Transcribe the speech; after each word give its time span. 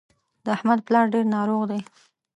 د 0.43 0.45
احمد 0.55 0.79
پلار 0.87 1.05
ډېر 1.13 1.25
ناروغ 1.35 1.61
دی 1.71 1.79